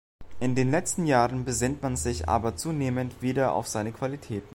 In 0.39 0.55
den 0.55 0.71
letzten 0.71 1.05
Jahren 1.05 1.45
besinnt 1.45 1.83
man 1.83 1.95
sich 1.95 2.27
aber 2.27 2.55
zunehmend 2.55 3.21
wieder 3.21 3.53
auf 3.53 3.67
seine 3.67 3.91
Qualitäten. 3.91 4.49